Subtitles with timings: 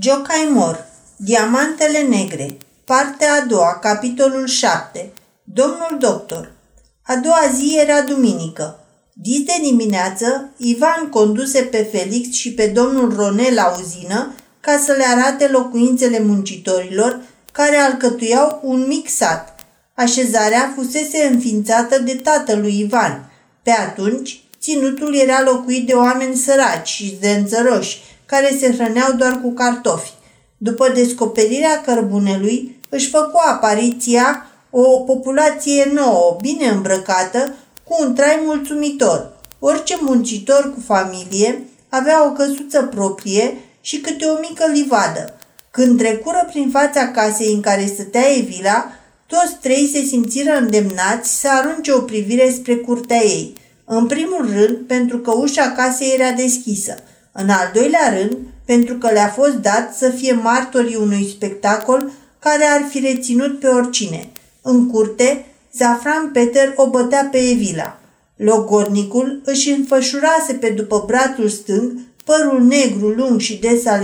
[0.00, 5.12] Jocai Mor, Diamantele Negre, partea a doua, capitolul 7,
[5.44, 6.52] Domnul Doctor.
[7.02, 8.78] A doua zi era duminică.
[9.12, 14.92] Dis de dimineață, Ivan conduse pe Felix și pe domnul Ronel la uzină ca să
[14.92, 17.20] le arate locuințele muncitorilor
[17.52, 19.54] care alcătuiau un mic sat.
[19.94, 23.30] Așezarea fusese înființată de tatălui Ivan.
[23.62, 29.40] Pe atunci, ținutul era locuit de oameni săraci și de înțăroși, care se hrăneau doar
[29.40, 30.12] cu cartofi.
[30.56, 37.54] După descoperirea cărbunelui, își făcu apariția o populație nouă, bine îmbrăcată,
[37.84, 39.32] cu un trai mulțumitor.
[39.58, 45.34] Orice muncitor cu familie avea o căsuță proprie și câte o mică livadă.
[45.70, 48.90] Când trecură prin fața casei în care stătea Evila,
[49.26, 53.54] toți trei se simțiră îndemnați să arunce o privire spre curtea ei.
[53.84, 56.94] În primul rând, pentru că ușa casei era deschisă–
[57.36, 62.64] în al doilea rând, pentru că le-a fost dat să fie martorii unui spectacol care
[62.64, 64.28] ar fi reținut pe oricine.
[64.62, 67.98] În curte, Zafran Peter o bătea pe Evila.
[68.36, 71.92] Logodnicul își înfășurase pe după brațul stâng
[72.24, 74.02] părul negru lung și des al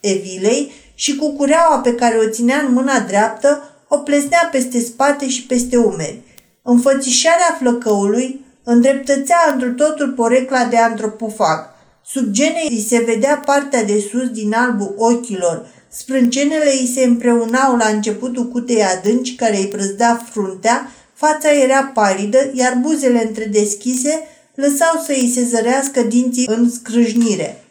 [0.00, 5.28] Evilei și cu cureaua pe care o ținea în mâna dreaptă o plesnea peste spate
[5.28, 6.20] și peste umeri.
[6.62, 11.70] Înfățișarea flăcăului îndreptățea într totul porecla de antropofag–
[12.08, 15.68] Sub gene îi se vedea partea de sus din albul ochilor.
[15.88, 22.50] Sprâncenele îi se împreunau la începutul cutei adânci care îi prăzda fruntea, fața era palidă,
[22.54, 27.64] iar buzele întredeschise lăsau să îi se zărească dinții în scrâșnire.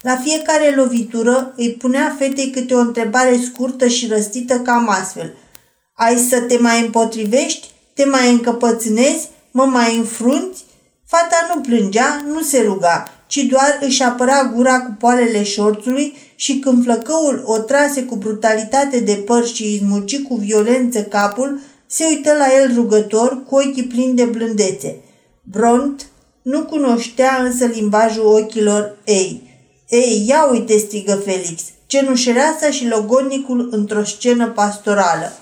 [0.00, 5.34] La fiecare lovitură îi punea fetei câte o întrebare scurtă și răstită cam astfel.
[5.94, 7.70] Ai să te mai împotrivești?
[7.94, 9.28] Te mai încăpățânezi?
[9.50, 10.64] Mă mai înfrunți?
[11.10, 16.58] Fata nu plângea, nu se ruga, ci doar își apăra gura cu poalele șorțului și
[16.58, 22.04] când flăcăul o trase cu brutalitate de păr și îi smuci cu violență capul, se
[22.08, 24.96] uită la el rugător, cu ochii plini de blândețe.
[25.42, 26.06] Bront
[26.42, 29.42] nu cunoștea însă limbajul ochilor ei.
[29.88, 35.32] Ei, ia uite, strigă Felix, cenușereasa și logodnicul într-o scenă pastorală.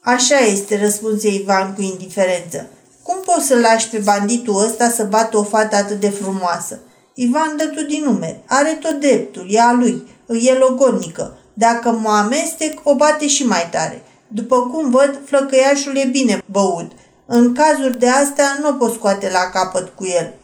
[0.00, 2.70] Așa este, răspunse Ivan cu indiferență.
[3.06, 6.78] Cum poți să lași pe banditul ăsta să bată o fată atât de frumoasă?
[7.14, 8.40] Ivan dă tu din numeri.
[8.46, 11.38] Are tot dreptul, e a lui, îi e logodnică.
[11.54, 14.02] Dacă mă amestec, o bate și mai tare.
[14.28, 16.92] După cum văd, flăcăiașul e bine băut.
[17.26, 20.34] În cazuri de astea nu o pot scoate la capăt cu el.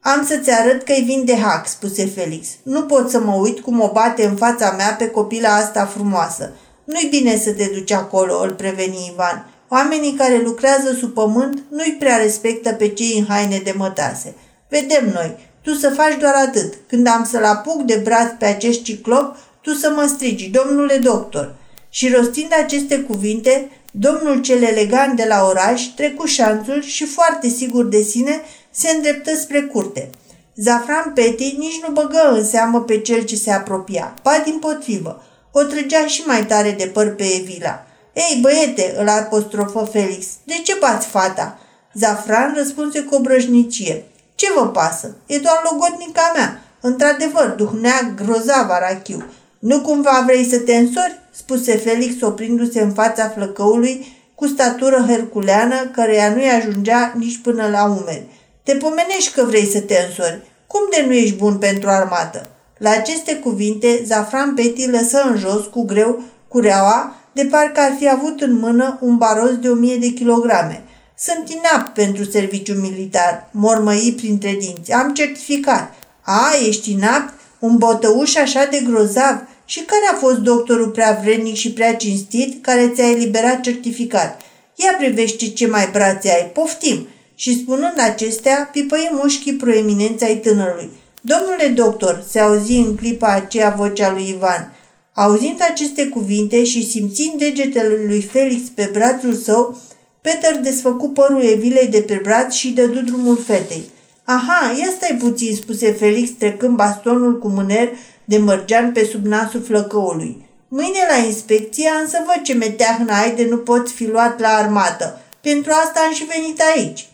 [0.00, 2.46] Am să-ți arăt că-i vin de hac, spuse Felix.
[2.62, 6.52] Nu pot să mă uit cum o bate în fața mea pe copila asta frumoasă.
[6.84, 9.51] Nu-i bine să te duci acolo, îl preveni Ivan.
[9.74, 14.34] Oamenii care lucrează sub pământ nu-i prea respectă pe cei în haine de mătase.
[14.68, 16.74] Vedem noi, tu să faci doar atât.
[16.86, 21.54] Când am să-l apuc de braț pe acest ciclop, tu să mă strigi, domnule doctor.
[21.90, 27.84] Și rostind aceste cuvinte, domnul cel elegant de la oraș trecu șanțul și foarte sigur
[27.84, 28.40] de sine
[28.70, 30.10] se îndreptă spre curte.
[30.56, 35.22] Zafran Peti nici nu băgă în seamă pe cel ce se apropia, ba din potrivă.
[35.52, 37.86] O trăgea și mai tare de păr pe Evila.
[38.12, 41.58] Ei, băiete, îl apostrofă Felix, de ce bați fata?
[41.94, 44.04] Zafran răspunse cu obrăjnicie.
[44.34, 45.16] Ce vă pasă?
[45.26, 46.62] E doar logodnica mea.
[46.80, 49.24] Într-adevăr, duhnea grozav arachiu.
[49.58, 51.20] Nu cumva vrei să te însori?
[51.30, 57.84] spuse Felix oprindu-se în fața flăcăului cu statură herculeană, căreia nu-i ajungea nici până la
[57.84, 58.26] umeri.
[58.62, 60.40] Te pomenești că vrei să te însori.
[60.66, 62.48] Cum de nu ești bun pentru armată?
[62.78, 68.08] La aceste cuvinte, Zafran Peti lăsă în jos cu greu cureaua de parcă ar fi
[68.08, 70.82] avut în mână un baros de o mie de kilograme.
[71.18, 74.92] Sunt inapt pentru serviciu militar, mormăi printre dinți.
[74.92, 75.94] Am certificat.
[76.22, 77.32] A, ești inapt?
[77.58, 79.42] Un botăuș așa de grozav?
[79.64, 84.40] Și care a fost doctorul prea vrednic și prea cinstit care ți-a eliberat certificat?
[84.74, 87.08] Ia privește ce mai brațe ai, poftim!
[87.34, 90.90] Și spunând acestea, pipăie mușchii proeminența tânărului.
[91.20, 94.72] Domnule doctor, se auzi în clipa aceea vocea lui Ivan–
[95.14, 99.80] Auzind aceste cuvinte și simțind degetele lui Felix pe brațul său,
[100.20, 103.82] Peter desfăcu părul Evilei de pe braț și dădu drumul fetei.
[104.24, 107.88] Aha, ia stai puțin, spuse Felix trecând bastonul cu mâner
[108.24, 110.46] de mărgean pe sub nasul flăcăului.
[110.68, 114.48] Mâine la inspecție am să văd ce meteahnă ai de nu poți fi luat la
[114.48, 115.20] armată.
[115.40, 117.08] Pentru asta am și venit aici.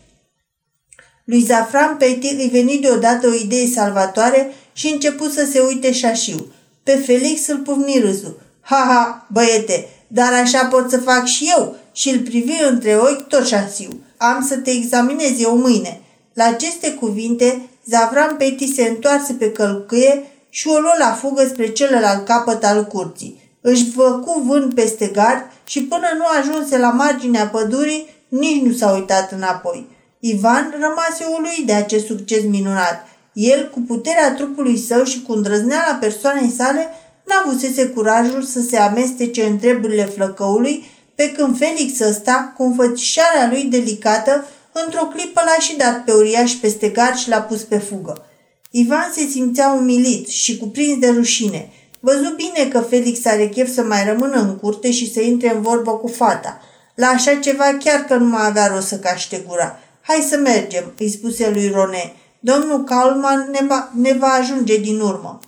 [1.24, 6.46] Lui Zafran Petty îi veni deodată o idee salvatoare și început să se uite șașiu.
[6.88, 8.40] Pe Felix îl pufni râsul.
[8.60, 13.28] Ha, ha, băiete, dar așa pot să fac și eu și îl privi între ochi
[13.28, 14.00] tot șasiu.
[14.16, 16.00] Am să te examinez eu mâine.
[16.32, 21.68] La aceste cuvinte, Zavram Peti se întoarse pe călcâie și o luă la fugă spre
[21.68, 23.40] celălalt capăt al curții.
[23.60, 28.90] Își făcu vânt peste gard și până nu ajunse la marginea pădurii, nici nu s-a
[28.90, 29.86] uitat înapoi.
[30.20, 33.06] Ivan rămase uluit de acest succes minunat.
[33.40, 36.88] El, cu puterea trupului său și cu îndrăzneala persoanei sale,
[37.24, 43.62] n-avusese curajul să se amestece în treburile flăcăului, pe când Felix ăsta, cu înfățișarea lui
[43.62, 48.26] delicată, într-o clipă l-a și dat pe uriaș peste gard și l-a pus pe fugă.
[48.70, 51.70] Ivan se simțea umilit și cuprins de rușine.
[52.00, 55.62] Văzu bine că Felix are chef să mai rămână în curte și să intre în
[55.62, 56.60] vorbă cu fata.
[56.94, 59.78] La așa ceva chiar că nu mai avea rost să caște gura.
[60.02, 62.12] Hai să mergem, îi spuse lui Rone.
[62.40, 65.38] Domnul Kaulman ne va, ne va ajunge din urmă.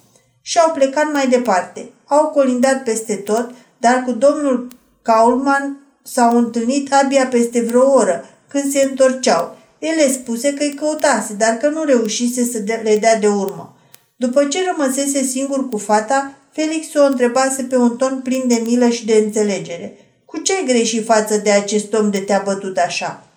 [0.43, 1.91] Și au plecat mai departe.
[2.05, 4.69] Au colindat peste tot, dar cu domnul
[5.03, 9.57] Kaulman s-au întâlnit abia peste vreo oră, când se întorceau.
[9.79, 13.77] El le spuse că îi căutase, dar că nu reușise să le dea de urmă.
[14.17, 18.89] După ce rămăsese singur cu fata, Felix o întrebase pe un ton plin de milă
[18.89, 19.97] și de înțelegere.
[20.25, 23.30] Cu ce ai greșit față de acest om de te-a bătut așa?"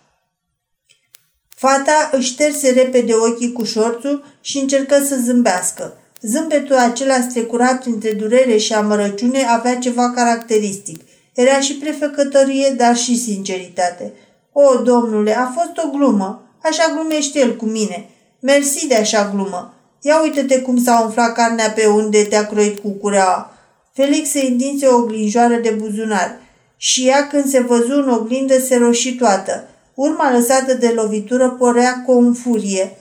[1.66, 5.98] Fata își șterse repede ochii cu șorțul și încercă să zâmbească.
[6.22, 11.00] Zâmbetul acela strecurat printre durere și amărăciune avea ceva caracteristic.
[11.34, 14.14] Era și prefăcătorie, dar și sinceritate.
[14.52, 16.44] O, domnule, a fost o glumă.
[16.64, 18.10] Așa glumește el cu mine.
[18.40, 19.74] Mersi de așa glumă.
[20.02, 23.54] Ia uite-te cum s-a umflat carnea pe unde te-a croit cu cureaua.
[23.94, 26.40] Felix se întinse o oglinjoară de buzunar
[26.78, 29.68] și ea, când se văzu în oglindă, se roși toată.
[29.94, 32.98] Urma lăsată de lovitură porea cu o furie.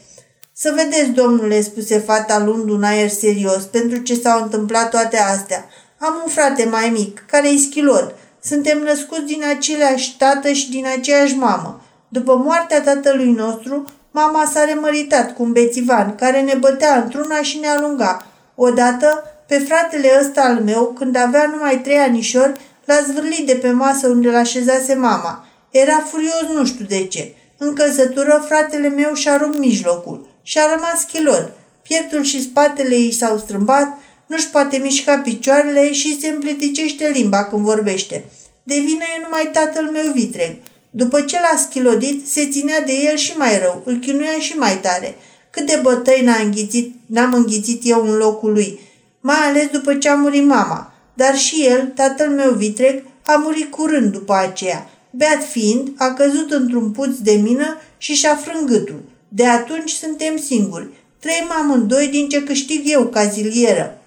[0.52, 5.64] Să vedeți, domnule, spuse fata luând un aer serios, pentru ce s-au întâmplat toate astea.
[5.98, 8.14] Am un frate mai mic, care e schilot.
[8.42, 11.80] Suntem născuți din același tată și din aceeași mamă.
[12.08, 17.58] După moartea tatălui nostru, mama s-a remăritat cu un bețivan care ne bătea într-una și
[17.58, 18.26] ne alunga.
[18.54, 23.70] Odată, pe fratele ăsta al meu, când avea numai trei anișori, l-a zvârlit de pe
[23.70, 25.46] masă unde l-așezase mama.
[25.72, 27.34] Era furios nu știu de ce.
[27.56, 31.52] În căsătură, fratele meu și-a rupt mijlocul și a rămas chilot.
[31.82, 37.62] Pieptul și spatele ei s-au strâmbat, nu-și poate mișca picioarele și se împleticește limba când
[37.62, 38.24] vorbește.
[38.62, 40.56] De vină e numai tatăl meu vitreg.
[40.90, 44.78] După ce l-a schilodit, se ținea de el și mai rău, îl chinuia și mai
[44.80, 45.14] tare.
[45.50, 48.80] Cât de bătăi n-a înghițit, n-am înghițit eu în locul lui,
[49.20, 50.92] mai ales după ce a murit mama.
[51.14, 54.90] Dar și el, tatăl meu vitreg, a murit curând după aceea.
[55.14, 58.78] Beat fiind, a căzut într-un puț de mină și și-a frângâtul.
[58.78, 59.02] gâtul.
[59.28, 60.88] De atunci suntem singuri.
[61.20, 63.98] Trăim amândoi din ce câștig eu ca zilieră.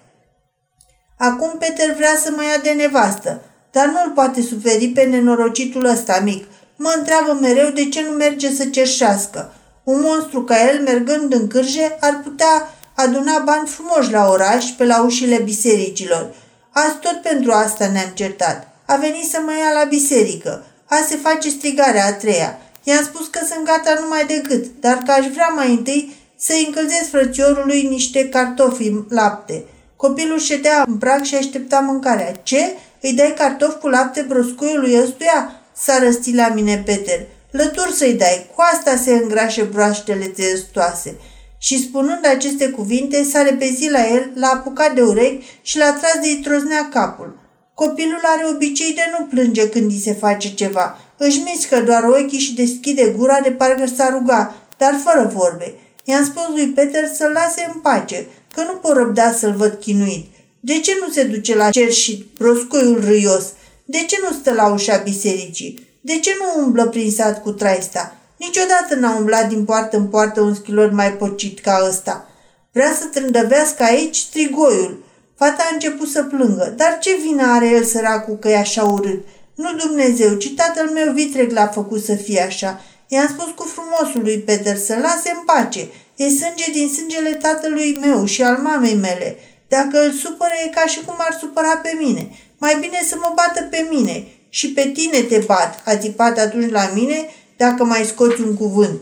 [1.18, 6.20] Acum Peter vrea să mă ia de nevastă, dar nu-l poate suferi pe nenorocitul ăsta
[6.24, 6.44] mic.
[6.76, 9.52] Mă întreabă mereu de ce nu merge să cerșească.
[9.84, 14.84] Un monstru ca el, mergând în cârje, ar putea aduna bani frumoși la oraș, pe
[14.84, 16.34] la ușile bisericilor.
[16.70, 18.68] Azi tot pentru asta ne-am certat.
[18.86, 20.64] A venit să mă ia la biserică.
[20.88, 22.58] Azi se face strigarea a treia.
[22.82, 27.10] I-am spus că sunt gata numai decât, dar că aș vrea mai întâi să-i încălzesc
[27.10, 29.64] frățiorului niște cartofi în lapte.
[29.96, 32.32] Copilul ședea în prag și aștepta mâncarea.
[32.32, 32.76] Ce?
[33.00, 35.62] Îi dai cartofi cu lapte broscuiului ăstuia?
[35.76, 37.20] S-a răstit la mine Peter.
[37.50, 41.16] Lătur să-i dai, cu asta se îngrașe broaștele testoase.
[41.58, 46.18] Și spunând aceste cuvinte, s-a repezit la el, l-a apucat de urechi și l-a tras
[46.20, 47.38] de-i troznea capul.
[47.82, 50.98] Copilul are obicei de nu plânge când îi se face ceva.
[51.16, 55.74] Își mișcă doar ochii și deschide gura de parcă s-a ruga, dar fără vorbe.
[56.04, 60.26] I-am spus lui Peter să-l lase în pace, că nu pot răbda să-l văd chinuit.
[60.60, 63.44] De ce nu se duce la cer și broscoiul râios?
[63.84, 65.88] De ce nu stă la ușa bisericii?
[66.00, 68.16] De ce nu umblă prin sat cu traista?
[68.36, 72.28] Niciodată n-a umblat din poartă în poartă un schilor mai pocit ca ăsta.
[72.72, 75.04] Vrea să trândăvească aici strigoiul.
[75.36, 76.74] Fata a început să plângă.
[76.76, 79.24] Dar ce vină are el săracul că e așa urât?
[79.54, 82.80] Nu Dumnezeu, ci tatăl meu vitreg l-a făcut să fie așa.
[83.08, 85.88] I-am spus cu frumosul lui Peter să lase în pace.
[86.16, 89.36] E sânge din sângele tatălui meu și al mamei mele.
[89.68, 92.30] Dacă îl supără e ca și cum ar supăra pe mine.
[92.58, 94.26] Mai bine să mă bată pe mine.
[94.48, 99.00] Și pe tine te bat, a tipat atunci la mine, dacă mai scoți un cuvânt.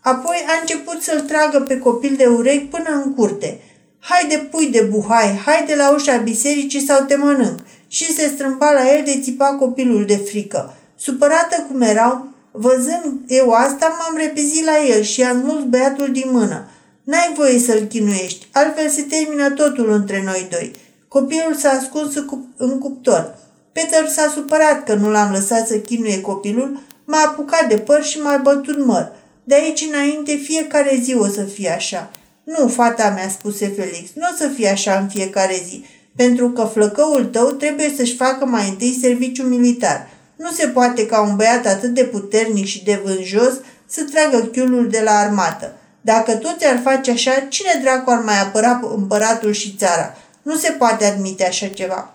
[0.00, 3.60] Apoi a început să-l tragă pe copil de urechi până în curte.
[4.04, 7.58] Haide, pui de buhai, haide la ușa bisericii sau te mănânc.
[7.88, 10.74] Și se strâmba la el de țipa copilul de frică.
[10.96, 16.28] Supărată cum erau, văzând eu asta, m-am repezit la el și am smuls băiatul din
[16.30, 16.68] mână.
[17.04, 20.72] N-ai voie să-l chinuiești, altfel se termină totul între noi doi.
[21.08, 22.14] Copilul s-a ascuns
[22.56, 23.34] în cuptor.
[23.72, 28.20] Peter s-a supărat că nu l-am lăsat să chinuie copilul, m-a apucat de păr și
[28.20, 29.12] m-a bătut măr.
[29.44, 32.10] De aici înainte fiecare zi o să fie așa.
[32.44, 35.84] Nu, fata mea, spuse Felix, nu o să fie așa în fiecare zi,
[36.16, 40.08] pentru că flăcăul tău trebuie să-și facă mai întâi serviciu militar.
[40.36, 43.52] Nu se poate ca un băiat atât de puternic și de vânjos
[43.86, 45.72] să tragă chiulul de la armată.
[46.00, 50.16] Dacă toți ar face așa, cine dracu ar mai apăra împăratul și țara?
[50.42, 52.14] Nu se poate admite așa ceva.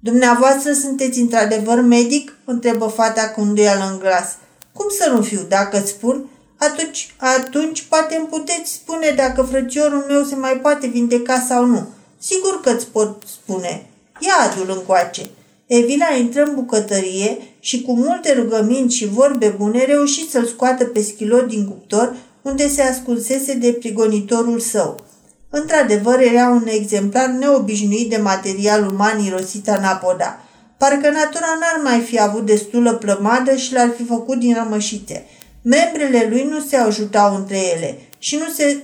[0.00, 2.36] Dumneavoastră sunteți într-adevăr medic?
[2.44, 4.36] întrebă fata cu îndoială în glas.
[4.72, 6.28] Cum să nu fiu, dacă îți spun?
[6.58, 11.88] Atunci, atunci poate îmi puteți spune dacă frățiorul meu se mai poate vindeca sau nu.
[12.18, 13.86] Sigur că îți pot spune.
[14.18, 15.22] Ia adul încoace.
[15.66, 21.02] Evila intră în bucătărie și cu multe rugăminți și vorbe bune reuși să-l scoată pe
[21.02, 25.00] schilot din cuptor unde se ascunsese de prigonitorul său.
[25.50, 30.40] Într-adevăr, era un exemplar neobișnuit de material uman irosit anapoda.
[30.78, 35.26] Parcă natura n-ar mai fi avut destulă plămadă și l-ar fi făcut din rămășite.
[35.62, 38.82] Membrele lui nu se ajutau între ele și nu se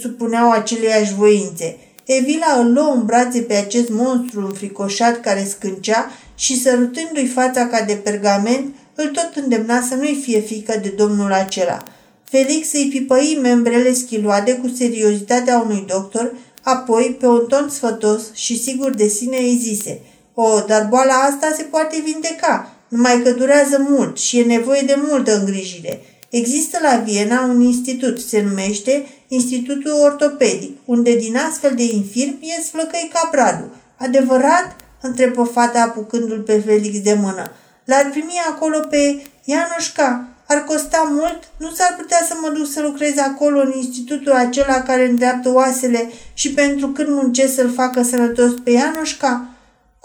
[0.00, 1.76] supuneau aceleiași voințe.
[2.04, 7.84] Evila îl luă în brațe pe acest monstru înfricoșat care scâncea și sărutându-i fața ca
[7.84, 11.82] de pergament, îl tot îndemna să nu-i fie fică de domnul acela–
[12.30, 16.32] Felix îi pipăi membrele schiloade cu seriozitatea unui doctor,
[16.62, 20.00] apoi, pe un ton sfătos și sigur de sine, îi zise
[20.34, 24.98] O, dar boala asta se poate vindeca, numai că durează mult și e nevoie de
[25.08, 26.00] multă îngrijire.
[26.30, 32.68] Există la Viena un institut, se numește Institutul Ortopedic, unde din astfel de infirm ies
[32.70, 33.70] flăcăi ca bradul.
[33.96, 34.76] Adevărat?
[35.00, 37.50] întrebă fata apucându-l pe Felix de mână.
[37.84, 41.38] L-ar primi acolo pe Ianoșca, ar costa mult?
[41.56, 46.10] Nu s-ar putea să mă duc să lucrez acolo în institutul acela care îndreaptă oasele
[46.34, 49.48] și pentru când muncesc să-l facă sănătos pe Ianoșca?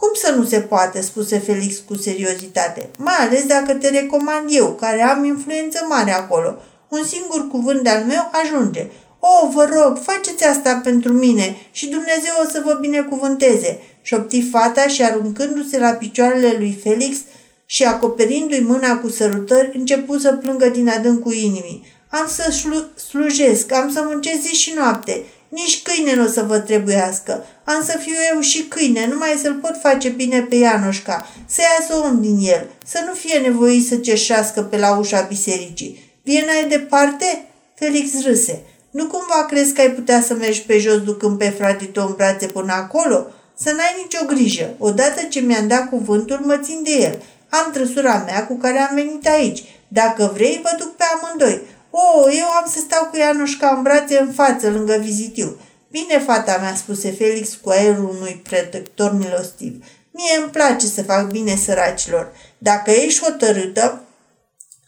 [0.01, 4.67] Cum să nu se poate, spuse Felix cu seriozitate, mai ales dacă te recomand eu,
[4.67, 6.55] care am influență mare acolo.
[6.89, 8.89] Un singur cuvânt de-al meu ajunge.
[9.19, 14.49] O, oh, vă rog, faceți asta pentru mine și Dumnezeu o să vă binecuvânteze, șopti
[14.49, 17.17] fata și aruncându-se la picioarele lui Felix,
[17.65, 21.85] și acoperindu-i mâna cu sărutări, începu să plângă din adâncul inimii.
[22.09, 25.23] Am să slu- slujesc, am să muncesc zi și noapte.
[25.49, 27.45] Nici câine nu o să vă trebuiască.
[27.75, 32.07] Am să fiu eu și câine, numai să-l pot face bine pe Ianoșca, să iasă
[32.07, 36.19] om din el, să nu fie nevoit să ceșească pe la ușa bisericii.
[36.23, 37.45] Viena e departe?
[37.75, 38.61] Felix râse.
[38.91, 42.13] Nu cumva crezi că ai putea să mergi pe jos ducând pe frate tău în
[42.15, 43.27] brațe până acolo?
[43.57, 44.69] Să n-ai nicio grijă.
[44.77, 47.21] Odată ce mi-am dat cuvântul, mă țin de el.
[47.49, 49.63] Am trăsura mea cu care am venit aici.
[49.87, 51.61] Dacă vrei, vă duc pe amândoi.
[51.89, 55.57] O, oh, eu am să stau cu Ianușca în brațe în față, lângă vizitiu.
[55.91, 59.85] Bine, fata mea, spuse Felix cu aerul unui protector milostiv.
[60.11, 62.31] Mie îmi place să fac bine săracilor.
[62.57, 64.01] Dacă ești hotărâtă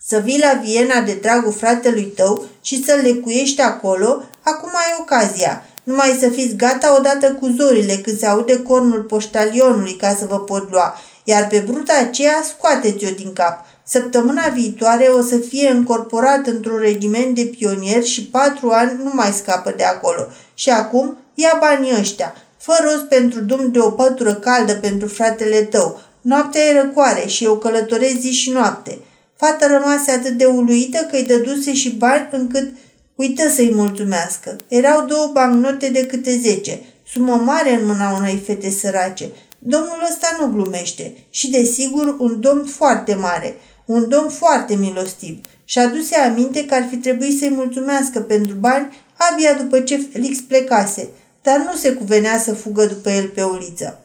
[0.01, 5.65] să vii la Viena de dragul fratelui tău și să-l lecuiești acolo, acum ai ocazia.
[5.83, 10.39] Numai să fiți gata odată cu zorile când se aude cornul poștalionului ca să vă
[10.39, 13.65] pot lua iar pe bruta aceea scoateți-o din cap.
[13.83, 19.31] Săptămâna viitoare o să fie încorporat într-un regiment de pionieri și patru ani nu mai
[19.31, 20.27] scapă de acolo.
[20.53, 22.35] Și acum ia banii ăștia.
[22.57, 26.01] Fă rost pentru dum de o pătură caldă pentru fratele tău.
[26.21, 28.97] Noaptea e răcoare și eu călătoresc zi și noapte.
[29.35, 32.73] Fata rămase atât de uluită că îi dăduse și bani încât
[33.15, 34.55] uită să-i mulțumească.
[34.67, 39.29] Erau două bancnote de câte zece, sumă mare în mâna unei fete sărace.
[39.59, 43.55] Domnul ăsta nu glumește și, desigur, un domn foarte mare,
[43.85, 45.39] un domn foarte milostiv.
[45.65, 50.39] Și aduse aminte că ar fi trebuit să-i mulțumească pentru bani abia după ce Felix
[50.39, 51.07] plecase,
[51.41, 53.99] dar nu se cuvenea să fugă după el pe uliță.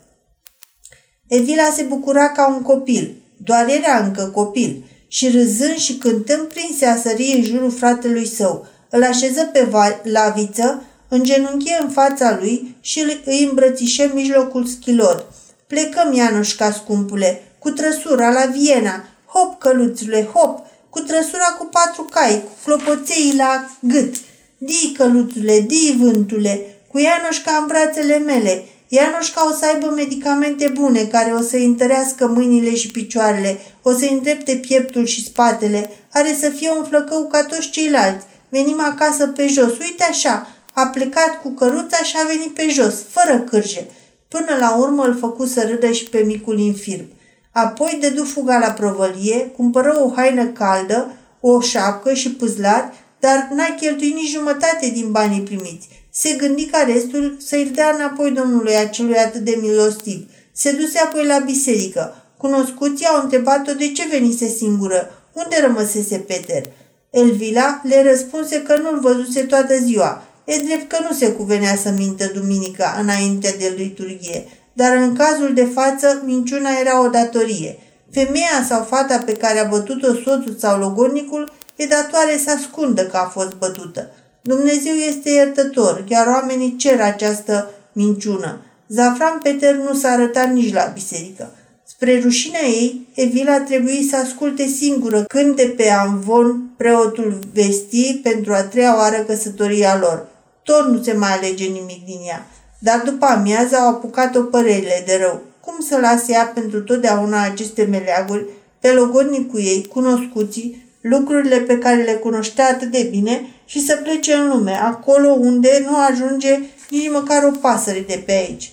[1.29, 6.87] Evila se bucura ca un copil, doar era încă copil, și râzând și cântând prinse
[6.87, 8.67] a sări în jurul fratelui său.
[8.91, 9.69] Îl așeză pe
[10.03, 15.25] laviță, îngenunchie în fața lui și îi îmbrățișe în mijlocul schilod.
[15.67, 19.05] Plecăm, Ianușca, scumpule, cu trăsura la Viena.
[19.27, 24.15] Hop, căluțule, hop, cu trăsura cu patru cai, cu flopoței la gât.
[24.61, 26.61] Dii, căluțule, dii, vântule,
[26.91, 28.65] cu Ianușca în brațele mele.
[28.89, 34.13] Ianușca o să aibă medicamente bune care o să-i întărească mâinile și picioarele, o să-i
[34.13, 38.25] îndrepte pieptul și spatele, are să fie un flăcău ca toți ceilalți.
[38.49, 42.95] Venim acasă pe jos, uite așa, a plecat cu căruța și a venit pe jos,
[43.09, 43.87] fără cârje.
[44.29, 47.07] Până la urmă îl făcu să râdă și pe micul infirm.
[47.53, 53.75] Apoi dădu fuga la provălie, cumpără o haină caldă, o șapcă și pâzlat, dar n-a
[53.81, 55.89] cheltuit nici jumătate din banii primiți.
[56.11, 60.29] Se gândi ca restul să-i dea înapoi domnului acelui atât de milostiv.
[60.53, 62.23] Se duse apoi la biserică.
[62.37, 66.63] Cunoscuții au întrebat-o de ce venise singură, unde rămăsese Peter.
[67.11, 70.23] Elvila le răspunse că nu-l văzuse toată ziua.
[70.45, 75.55] E drept că nu se cuvenea să mintă duminica înainte de liturghie, dar în cazul
[75.55, 77.79] de față, minciuna era o datorie.
[78.11, 83.17] Femeia sau fata pe care a bătut-o soțul sau logodnicul e datoare să ascundă că
[83.17, 84.11] a fost bătută.
[84.41, 88.61] Dumnezeu este iertător, iar oamenii cer această minciună.
[88.89, 91.51] Zafran Peter nu s-a arătat nici la biserică.
[91.85, 98.21] Spre rușinea ei, Evila a trebuit să asculte singură când de pe Amvon preotul vesti
[98.23, 100.27] pentru a treia oară căsătoria lor.
[100.63, 102.47] Tot nu se mai alege nimic din ea.
[102.79, 105.43] Dar după amiază au apucat-o părerile de rău.
[105.61, 108.47] Cum să lase ea pentru totdeauna aceste meleaguri
[108.81, 114.35] pe logodnicul ei, cunoscuții, lucrurile pe care le cunoștea atât de bine și să plece
[114.35, 116.61] în lume, acolo unde nu ajunge
[116.91, 118.73] nici măcar o pasăre de pe aici.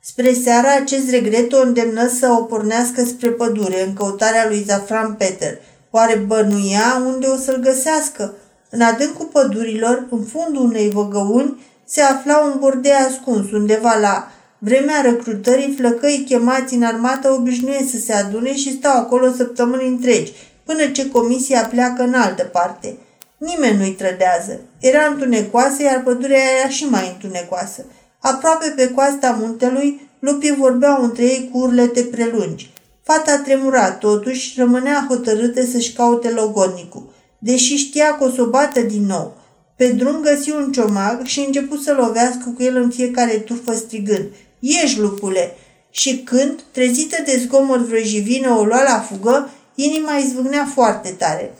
[0.00, 5.14] Spre seara, acest regret o îndemnă să o pornească spre pădure, în căutarea lui Zafran
[5.14, 5.58] Peter.
[5.90, 8.34] Oare bănuia unde o să-l găsească?
[8.70, 14.28] În adâncul pădurilor, în fundul unei văgăuni, se afla un bordei ascuns, undeva la
[14.58, 20.32] vremea recrutării, flăcăii chemați în armată obișnuie să se adune și stau acolo săptămâni întregi,
[20.68, 22.96] până ce comisia pleacă în altă parte.
[23.38, 24.60] Nimeni nu-i trădează.
[24.80, 27.84] Era întunecoasă, iar pădurea era și mai întunecoasă.
[28.18, 32.70] Aproape pe coasta muntelui, lupii vorbeau între ei cu urlete prelungi.
[33.02, 38.80] Fata tremura, totuși rămânea hotărâtă să-și caute logodnicul, deși știa că o să o bată
[38.80, 39.36] din nou.
[39.76, 44.26] Pe drum găsi un ciomag și început să lovească cu el în fiecare tufă strigând,
[44.58, 45.56] Ieși, lupule!
[45.90, 49.50] Și când, trezită de zgomot vrăjivină, o lua la fugă,
[49.84, 51.54] inima izvâgnea foarte tare.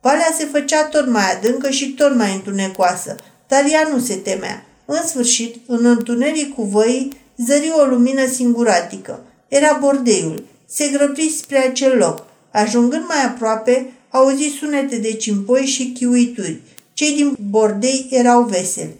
[0.00, 3.16] Valea se făcea tot mai adâncă și tot mai întunecoasă,
[3.48, 4.66] dar ea nu se temea.
[4.84, 9.24] În sfârșit, în întunericul văii, zări o lumină singuratică.
[9.48, 10.44] Era bordeiul.
[10.66, 12.24] Se grăbi spre acel loc.
[12.52, 16.60] Ajungând mai aproape, auzi sunete de cimpoi și chiuituri.
[16.92, 18.96] Cei din bordei erau veseli.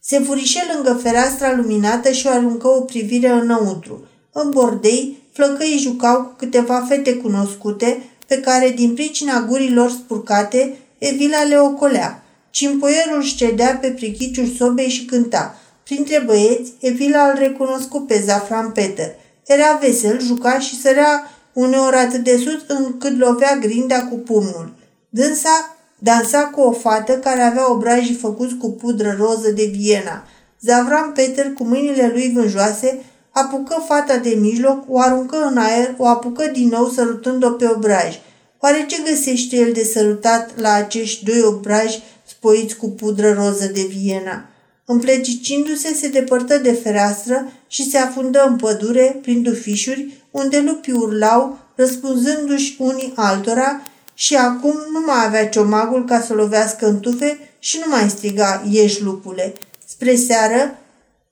[0.00, 4.06] Se furișe lângă fereastra luminată și o aruncă o privire înăuntru.
[4.32, 11.42] În bordei, flăcăii jucau cu câteva fete cunoscute, pe care, din pricina gurilor spurcate, Evila
[11.42, 12.24] le ocolea.
[12.50, 15.58] Cimpoierul își șcedea pe prichiciul sobei și cânta.
[15.84, 19.14] Printre băieți, Evila îl recunoscu pe Zafran Peter.
[19.46, 24.74] Era vesel, juca și sărea uneori atât de sus încât lovea grinda cu pumnul.
[25.08, 30.24] Dânsa dansa cu o fată care avea obrajii făcuți cu pudră roză de Viena.
[30.60, 33.04] Zavran Peter, cu mâinile lui vânjoase,
[33.38, 38.18] apucă fata de mijloc, o aruncă în aer, o apucă din nou sărutând-o pe obraj.
[38.60, 43.86] Oare ce găsește el de sărutat la acești doi obraji spoiți cu pudră roză de
[43.88, 44.48] Viena?
[44.84, 51.58] Împlecicindu-se, se depărtă de fereastră și se afundă în pădure, prin dufișuri, unde lupii urlau,
[51.74, 53.80] răspunzându-și unii altora
[54.14, 58.62] și acum nu mai avea ciomagul ca să lovească în tufe și nu mai striga,
[58.70, 59.52] ieși lupule.
[59.86, 60.78] Spre seară,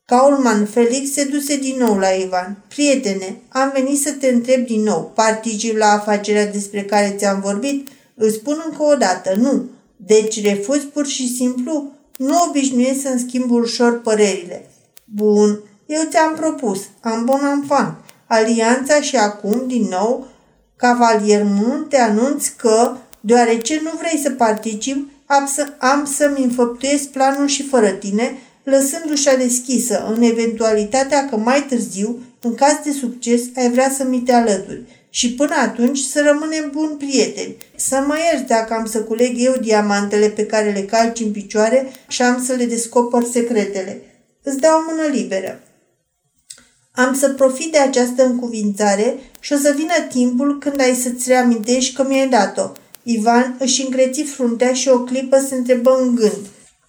[0.06, 2.56] Caulman Felix se duse din nou la Ivan.
[2.68, 5.12] Prietene, am venit să te întreb din nou.
[5.14, 7.88] Particip la afacerea despre care ți-am vorbit?
[8.14, 9.64] Îți spun încă o dată, nu.
[9.96, 11.92] Deci refuzi pur și simplu?
[12.16, 14.70] Nu obișnuiesc să-mi schimb ușor părerile.
[15.04, 20.26] Bun, eu ți-am propus, am bon enfant, alianța și acum, din nou,
[20.76, 27.08] Cavalier Mun, te anunț că, deoarece nu vrei să particip, am, să, am să-mi înfăptuiesc
[27.08, 32.90] planul și fără tine, lăsând ușa deschisă, în eventualitatea că mai târziu, în caz de
[32.90, 34.82] succes, ai vrea să mi te alături.
[35.10, 37.56] Și până atunci să rămânem buni prieteni.
[37.76, 41.92] Să mă ierți dacă am să culeg eu diamantele pe care le calci în picioare
[42.08, 44.02] și am să le descoper secretele.
[44.42, 45.60] Îți dau o mână liberă.
[46.92, 51.94] Am să profit de această încuvințare și o să vină timpul când ai să-ți reamintești
[51.94, 52.72] că mi-ai dat-o.
[53.02, 56.46] Ivan își îngreți fruntea și o clipă se întrebă în gând.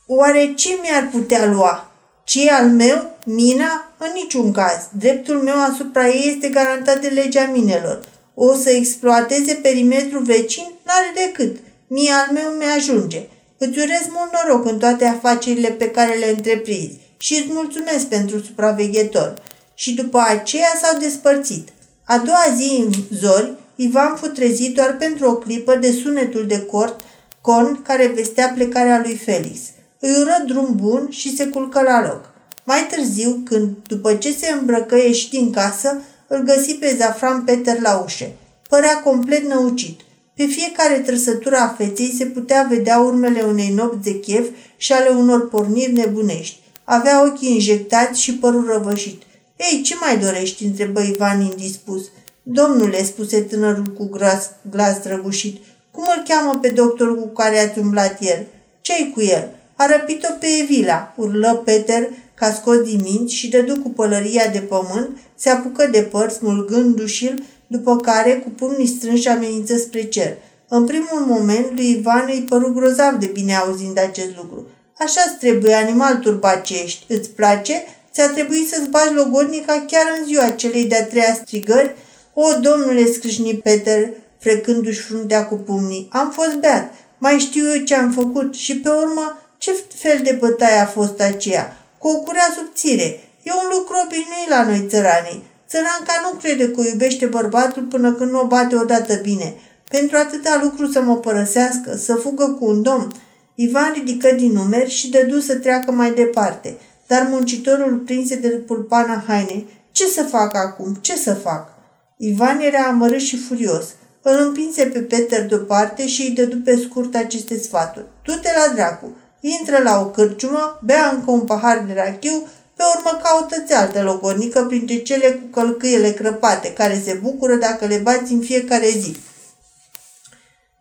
[0.08, 1.92] Oare ce mi-ar putea lua?
[2.24, 3.18] Ce al meu?
[3.26, 3.94] Mina?
[3.98, 4.88] În niciun caz.
[4.98, 8.00] Dreptul meu asupra ei este garantat de legea minelor.
[8.34, 10.72] O să exploateze perimetrul vecin?
[10.86, 11.58] N-are decât.
[11.88, 13.28] Mie al meu mi-ajunge.
[13.58, 18.40] Îți urez mult noroc în toate afacerile pe care le întreprinzi și îți mulțumesc pentru
[18.40, 19.34] supraveghetor
[19.74, 21.70] și după aceea s-au despărțit.
[22.04, 26.62] A doua zi în zori, Ivan fu trezit doar pentru o clipă de sunetul de
[26.62, 27.00] cort,
[27.42, 29.60] con care vestea plecarea lui Felix.
[30.08, 32.30] Îi ură drum bun și se culcă la loc.
[32.64, 37.80] Mai târziu, când, după ce se îmbrăcă ieși din casă, îl găsi pe Zafran Peter
[37.80, 38.26] la ușă.
[38.70, 40.00] Părea complet năucit.
[40.36, 45.10] Pe fiecare trăsătură a feței se putea vedea urmele unei nopți de chef și ale
[45.10, 46.60] unor porniri nebunești.
[46.84, 49.22] Avea ochii injectați și părul răvășit.
[49.58, 52.02] Ei, ce mai dorești?" întrebă Ivan indispus.
[52.44, 57.80] Domnule, spuse tânărul cu glas, glas drăgușit, cum îl cheamă pe doctorul cu care ați
[57.80, 58.46] umblat el?
[58.82, 59.50] Ce-i cu el?
[59.76, 64.60] A răpit-o pe Evila, urlă Peter ca scos din minți și dădu cu pălăria de
[64.60, 70.38] pământ, se apucă de păr, smulgându-și-l, după care, cu pumnii strânși, amenință spre cer.
[70.68, 74.68] În primul moment, lui Ivan îi păru grozav de bine auzind acest lucru.
[74.98, 77.14] Așa-ți trebuie, animal turbat ce ești.
[77.14, 77.84] Îți place?
[78.14, 81.96] Ți-a trebuit să-ți bagi logodnica chiar în ziua celei de-a treia strigări?
[82.34, 84.10] O, domnule, scrâșni Peter,
[84.40, 86.08] frecându-și fruntea cu pumnii.
[86.12, 86.94] Am fost beat.
[87.18, 91.20] Mai știu eu ce am făcut și pe urmă ce fel de bătaie a fost
[91.22, 91.78] aceea?
[91.98, 93.20] Cu o curea subțire.
[93.44, 95.44] E un lucru obișnuit la noi țăranii.
[95.68, 99.56] Țăranca nu crede că iubește bărbatul până când nu o bate odată bine.
[99.90, 103.12] Pentru atâta lucru să mă părăsească, să fugă cu un domn.
[103.56, 109.24] Ivan ridică din numeri și dădu să treacă mai departe, dar muncitorul prinse de pulpana
[109.28, 109.68] hainei.
[109.92, 110.94] Ce să fac acum?
[111.02, 111.70] Ce să fac?
[112.18, 113.86] Ivan era amărât și furios.
[114.22, 118.06] Îl împinse pe Peter deoparte și îi dădu pe scurt aceste sfaturi.
[118.24, 119.16] Du-te la dracu,
[119.48, 124.64] intră la o cârciumă, bea încă un pahar de rachiu, pe urmă caută-ți altă logodnică
[124.64, 129.18] printre cele cu călcâiele crăpate, care se bucură dacă le bați în fiecare zi.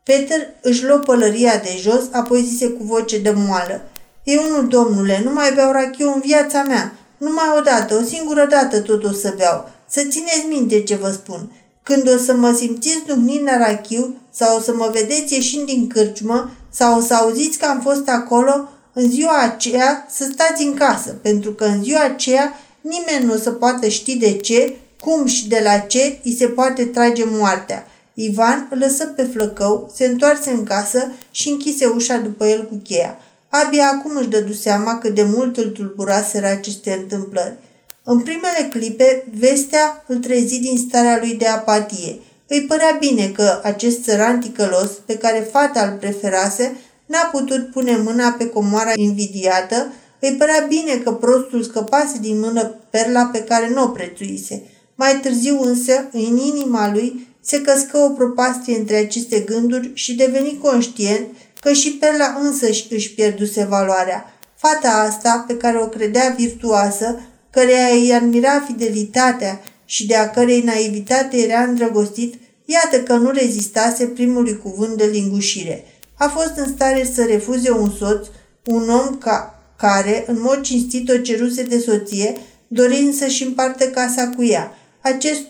[0.02, 3.82] Peter își luă pălăria de jos, apoi zise cu voce de moală.
[4.24, 6.94] Eu nu, domnule, nu mai beau rachiu în viața mea.
[7.16, 9.70] Numai o dată, o singură dată tot o să beau.
[9.88, 11.52] Să țineți minte ce vă spun.
[11.82, 15.86] Când o să mă simțiți duhnind la rachiu sau o să mă vedeți ieșind din
[15.86, 20.74] cârciumă sau o să auziți că am fost acolo, în ziua aceea să stați în
[20.74, 25.26] casă, pentru că în ziua aceea nimeni nu o să poată ști de ce, cum
[25.26, 27.86] și de la ce îi se poate trage moartea.
[28.14, 32.80] Ivan îl lăsă pe flăcău, se întoarse în casă și închise ușa după el cu
[32.84, 33.18] cheia.
[33.48, 37.54] Abia acum își dădu seama cât de mult îl tulburaseră aceste întâmplări.
[38.02, 42.18] În primele clipe, vestea îl trezi din starea lui de apatie.
[42.48, 46.76] Îi părea bine că acest țăran ticălos, pe care fata îl preferase,
[47.06, 52.74] n-a putut pune mâna pe comoara invidiată, îi părea bine că prostul scăpase din mână
[52.90, 54.62] perla pe care nu o prețuise.
[54.94, 60.58] Mai târziu însă, în inima lui, se căscă o propastie între aceste gânduri și deveni
[60.62, 61.26] conștient
[61.60, 64.34] că și perla însăși își pierduse valoarea.
[64.56, 70.60] Fata asta, pe care o credea virtuoasă, căreia îi admira fidelitatea și de a cărei
[70.60, 75.84] naivitate era îndrăgostit, iată că nu rezistase primului cuvânt de lingușire.
[76.14, 78.26] A fost în stare să refuze un soț,
[78.64, 82.36] un om ca, care, în mod cinstit, o ceruse de soție,
[82.68, 84.78] dorind să-și împartă casa cu ea.
[85.00, 85.42] Acest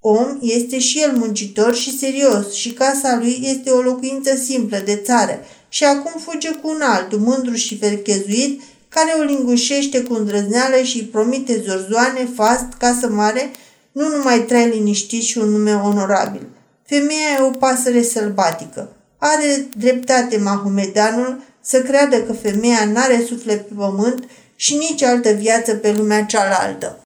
[0.00, 4.96] om este și el muncitor și serios și casa lui este o locuință simplă de
[4.96, 8.62] țară și acum fuge cu un altul, mândru și ferchezuit,
[8.94, 13.50] care o lingușește cu îndrăzneală și îi promite zorzoane, fast, casă mare,
[13.92, 16.46] nu numai trai liniștit și un nume onorabil.
[16.86, 18.88] Femeia e o pasăre sălbatică.
[19.18, 24.24] Are dreptate Mahomedanul să creadă că femeia n-are suflet pe pământ
[24.56, 27.00] și nici altă viață pe lumea cealaltă.